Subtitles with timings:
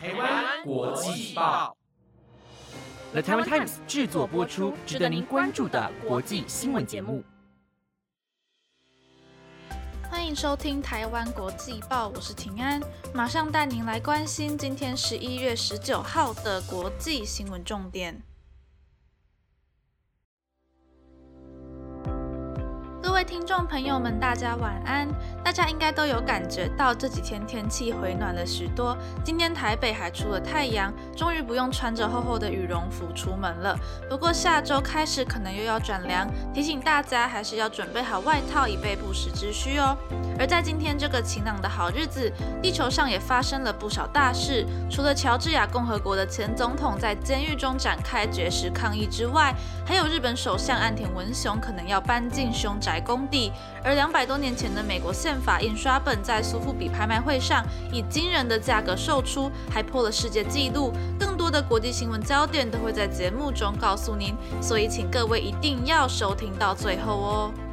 [0.00, 1.76] 台湾国际报
[3.10, 7.24] ，The Taiwan Times 制作播出，值得您关注的国际新闻节目。
[10.08, 12.80] 欢迎收听台湾国际报，我是平安，
[13.12, 18.22] 马上带您来关心今天十一月十九号的国际新闻重点。
[23.18, 25.08] 各位听众朋友们，大家晚安。
[25.44, 28.96] 大家应该都有感觉到这几天天气回暖了许多。
[29.24, 33.76] 今天台北还出了太阳，终于不用穿着厚厚的羽绒服出门了。
[34.08, 39.96] 不过下周开始可能又要转凉，提醒大家还是要准备好外套，以备不时之需哦。
[40.38, 42.30] 而在今天这个晴朗的好日子，
[42.62, 44.64] 地球上也发生了不少大事。
[44.88, 49.52] 除了乔治亚共和国的前总统在监狱中展开绝食抗议之外，
[49.84, 53.50] 还有日本首相岸田文雄可能要搬进凶宅工地。
[53.82, 60.92] 而两百多年前的美国宪法印刷本在苏富比拍卖会上以惊人的价格售出，还破了世界纪录。
[61.18, 67.67] 更多的国际新闻焦点都会在节目中告诉您，所以请各位一定要收听到最后哦。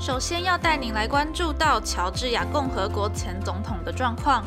[0.00, 4.42] 首先要带您来关注到乔治亚共和国前总统的状况。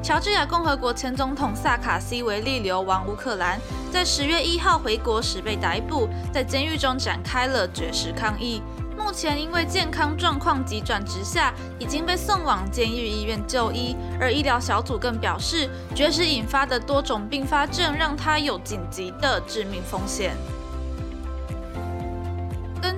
[0.00, 3.58] 乔治亚共和国前总统萨卡西维利流亡乌克兰，
[3.90, 8.62] 在十月一号回国时被逮捕，在监狱中展开了绝食抗议。
[8.96, 13.96] 目前因为健康状况急转直下，已经被送往监狱医院就医。
[14.20, 20.36] 而医疗小组更表示，绝食引发的多种并发症让他有紧急的致命风险。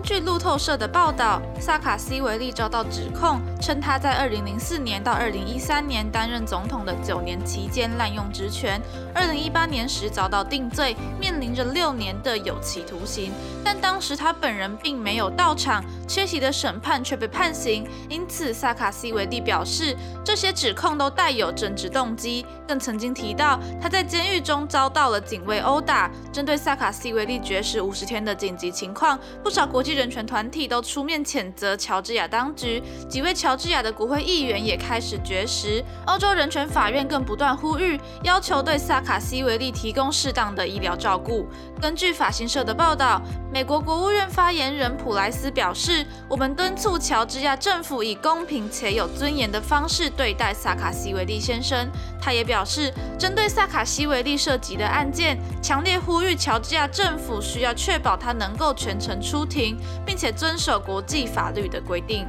[0.06, 8.80] 据路透社的报道，萨卡西维利遭到指控，称他在2004年到2013年担任总统的九年期间滥用职权。
[9.16, 13.32] 2018年时遭到定罪，面临着六年的有期徒刑。
[13.64, 17.84] 但当时他本人并没有到场，缺席的审判却被判刑。
[18.08, 22.46] 因此，萨卡西维利表示，这些指控都带有政治动机。
[22.68, 26.08] 更曾经提到，他在监狱中遭到了警卫殴打。
[26.32, 35.82] 针对萨卡西维利绝食五十天的紧急情况，不少国际人权团体都出面谴责乔治亚当局，几位乔治亚的国会议员也开始绝食。
[36.06, 41.48] 欧洲人权法院更不断呼吁，要求对萨卡西维利提供适当的医疗照顾。
[41.80, 43.20] 根据法新社的报道，
[43.52, 51.88] 美国国务院发言人普莱斯表示：“我们敦促乔治亚政府以公平且有尊严的方式对待萨卡西维利先生。”
[52.20, 62.26] 他也表示，针对萨卡西维利涉及的案件，强烈呼吁乔治亚政府需要确保他能够全程出庭，并且遵守国际法律的规定。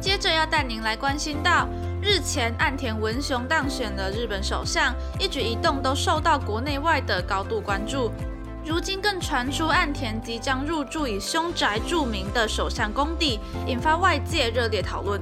[0.00, 1.68] 接着要带您来关心到，
[2.00, 8.10] 日前岸田文雄当选了日本首相，一举一动都受到国内外的高度关注。
[8.64, 15.20] 如今更传出岸田即将入住以凶宅著名的首相宫邸，引发外界热烈讨论。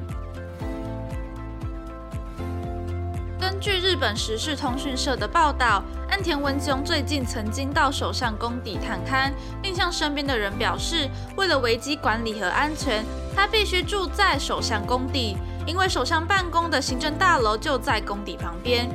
[3.87, 5.81] 日本时事通讯社的报道，
[6.11, 9.33] 岸田文雄最近曾经到首相宫邸探勘，
[9.63, 15.37] 并向身边的人表示，为了危机管理和安全，他必须住在首相宫邸，
[15.69, 18.91] 因为首相办公的行政大楼就在宫邸旁边。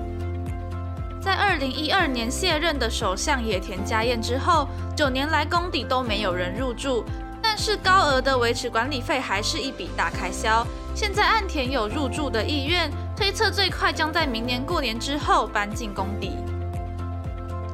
[1.22, 7.06] 在二零一二年卸任的首相野田佳彦之后，九年来宫邸都没有人入住，
[7.42, 10.68] 但是高额的维持管理费还是一笔大开销。
[10.94, 16.32] 现在岸田有入住的意愿，推测最快将在明年过年之后搬进宫邸。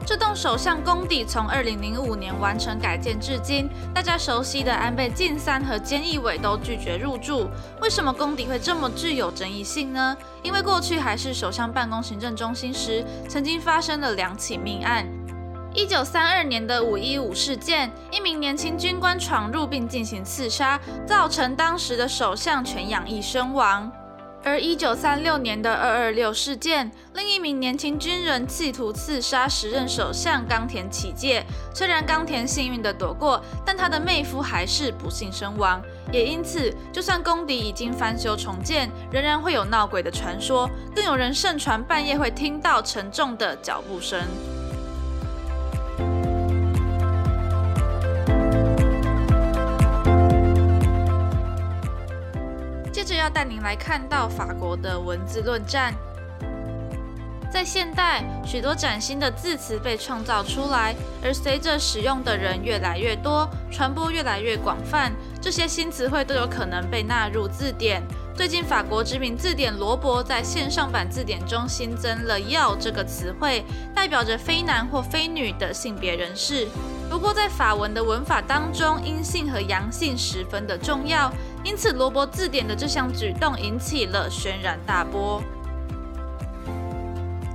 [0.06, 7.50] 这栋首相宫邸从二零零五年完成改建至今，大家熟悉的安倍晋三和菅义伟都拒绝入住。
[7.82, 10.18] 为什么宫邸会这么具有争议性呢？
[10.44, 15.08] 因为过去还是首相办公行政中心时，曾经发生了两起命案。
[15.74, 23.90] 一九三二年的五一五事件，一名年轻军官闯入并进行刺杀，造成当时的首相全养义身亡。
[24.48, 31.46] 而一九三六年的二二六事件，另一名年轻军人企图刺杀时任首相冈田启介，
[31.76, 35.82] 虽然冈田幸运的躲过，但他的妹夫还是不幸身亡。
[36.14, 44.18] 也因此，就算宫邸已经翻修重建，仍然会有闹鬼的传说，更有人盛传半夜会听到沉重的脚步声。
[53.08, 55.94] 着要带您来看到法国的文字论战。
[57.50, 60.94] 在现代，许多崭新的字词被创造出来，
[61.24, 68.04] 而随着使用的人越来越多，传播越来越广泛，这些新词汇都有可能被纳入字典。
[68.36, 73.64] 最近法国知名字典罗伯在线上版字典中新增了“要”这个词汇，
[73.96, 76.68] 代表着非男或非女的性别人士。
[77.10, 81.32] 不过在法文的文法当中，阴性和阳性十分的重要，
[81.64, 85.42] 因此罗伯字典的这项举动引起了轩然大波。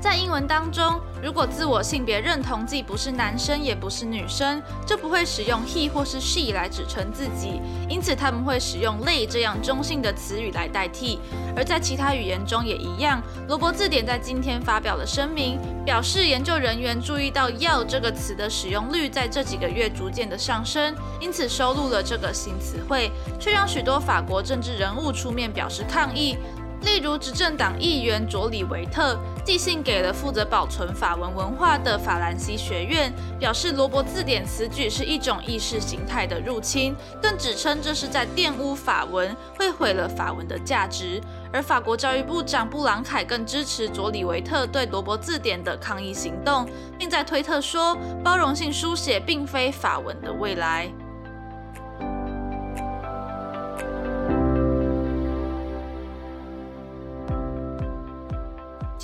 [0.03, 11.21] 在英文当中，如果自我性别认同既不是男生也不是女生，就不会使用 he 或是 she 来指称自己，因此他们会使用 they 这样中性的词语来代替。
[11.55, 13.23] 而在其他语言中也一样。
[13.47, 23.09] 罗伯字典在今天发表了声明，表示研究人员注意到要这个词的使用率在这几个月逐渐的上升，因此收录了这个新词汇，
[23.39, 26.37] 却让许多法国政治人物出面表示抗议。
[26.85, 41.21] 例如，执政党议员卓里维特寄信给了负责保存法文文化的法兰西学院，表示罗伯字典此举是一种意识形态的入侵，更指称这是在玷污法文，会毁了法文的价值。
[41.53, 46.65] 而法国教育部长布朗凯更支持佐里维特对罗伯字典的抗议行动，
[46.97, 50.91] 并在推特说：“包容性书写并非法文的未来。”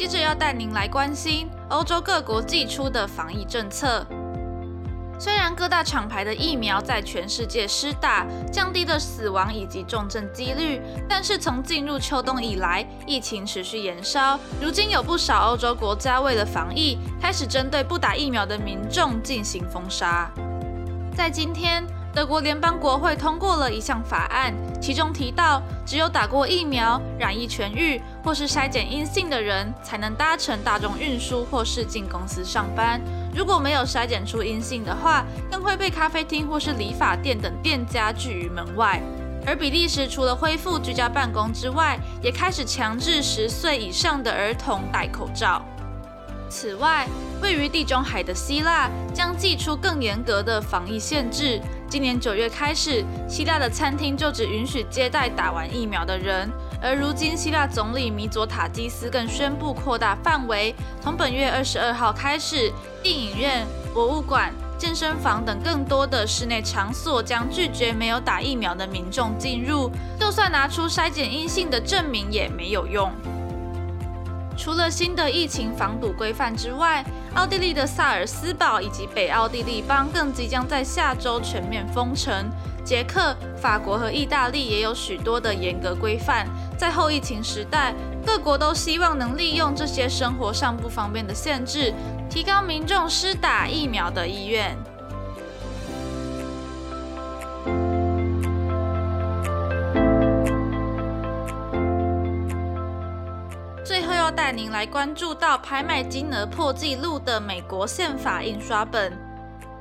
[0.09, 4.07] 着要带您来关心欧洲各国寄出的防疫政策。
[5.21, 14.39] 虽然各大厂牌的疫苗在全世界施打，降低了死亡以及重症几率，但是从进入秋冬以来，疫情持续延烧。
[14.63, 20.31] 如今有不少欧洲国家为了防疫，开始针对不打疫苗的民众进行封杀。
[21.15, 21.85] 在今天。
[22.15, 33.01] 德国联邦国会通过了一项法案，其中提到，只有打过疫苗、染疫痊愈或是筛检阴性的人，才能搭乘大众运输或是进公司上班。
[33.35, 39.01] 如果没有筛检出阴性的话，更会被咖啡厅或是理发店等店家拒于门外。
[39.47, 45.65] 而比利时除了恢复居家办公之外，也开始强制十岁以上的儿童戴口罩。
[46.51, 47.07] 此外，
[47.43, 51.61] 位于地中海的希腊将祭出更严格的防疫限制。
[51.91, 56.51] 今年九月开始，希腊的餐厅就只允许接待打完疫苗的人。
[56.83, 62.71] 而如今，希腊总理米佐塔基斯更宣布扩大范围，从本月二十二号开始，
[63.03, 73.11] 电影院、博物馆、健身房等更多的室内场所将拒绝没有打疫苗的民众进入，就算拿出筛检阴性的证明也没有用。
[74.59, 77.05] 除了新的疫情防堵规范之外，
[77.37, 82.51] 奥地利的萨尔斯堡以及北奥地利邦更即将在下周全面封城。
[82.85, 86.47] 捷克、法国和意大利也有许多的严格规范。
[86.77, 87.95] 在后疫情时代，
[88.27, 91.95] 各国都希望能利用这些生活上不方便的限制，
[92.29, 94.77] 提高民众施打疫苗的意愿。
[104.59, 109.17] 您来关注到拍卖金额破纪录的美国宪法印刷本。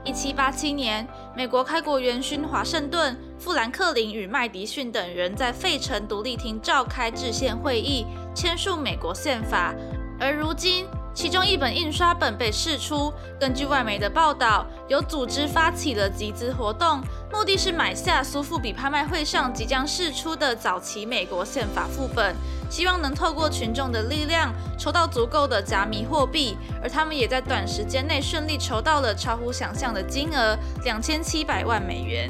[0.06, 9.74] 一七八七年，美国开国元勋华盛顿、富兰克林与麦迪逊等人在费城独立厅召开制宪会议，签署美国宪法。
[10.20, 10.86] 而如今，
[11.18, 13.12] 其中一本印刷本被释出。
[13.40, 22.36] 根据外媒的报道，有组织发起了集资活动，目的是买下苏富比拍卖会上即将释出的早期美国宪法副本，
[22.70, 26.56] 希望能透过群众的力量筹到足够的加密货币。
[26.84, 32.30] 而他们也在短时间内顺利筹到了超乎想象的金额——两千七百万美元。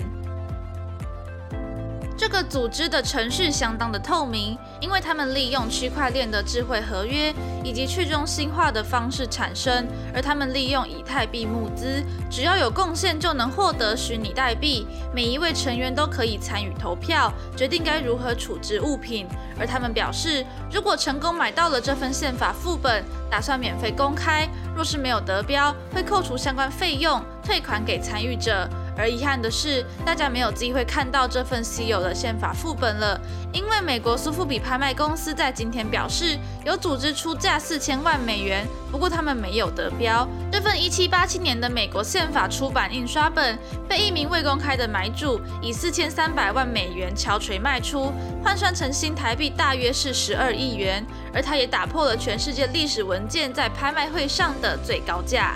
[2.17, 7.31] 这个组织的程序相当的透明，因为他们利用区块链的智慧合约
[7.63, 14.87] 以及去中心化的方式产生，而他们利用以太币募资，只要有贡献就能获得虚拟代币。
[15.13, 19.27] 每一位成员都可以参与投票，决定该如何处置物品。
[19.59, 28.67] 而他们表示，如果成功买到了这份宪法副本，打算免费公开；若是没有得标，会扣除相关费用，退款给参与者。
[28.97, 33.19] 而遗憾的是，大家没有机会看到这份稀有的宪法副本了，
[33.53, 40.27] 因为美国苏富比拍卖公司在今天表示，有组织出价四千万美元，不过他们没有得标。
[40.51, 48.11] 这份一七八七年的美国宪法出版印刷本，被一名未公开的买主以四千三百万美元敲锤卖出，
[48.43, 55.55] 换算成新台币大约是十二亿元，而它也打破了全世界历史文件在拍卖会上的最高价。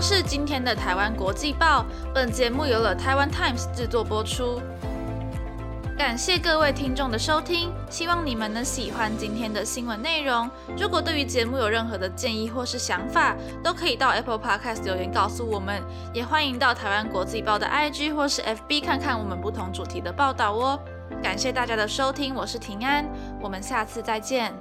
[0.00, 4.60] 是今天的台湾国际报，本节目由了台湾 Times 制作播出。
[5.98, 10.50] 感谢各位听众的收听，希望你们能喜欢今天的新闻内容。
[10.78, 15.82] 如果对于节目有任何的建议或是想法，都可以到 Apple Podcast 留言告诉我们，
[16.14, 20.80] 也欢迎到台湾国际报的 IG 或是 FB 看看我们不同主题的报道哦。
[21.22, 23.04] 感谢大家的收听，我是平安，
[23.42, 24.54] 我们下次再见。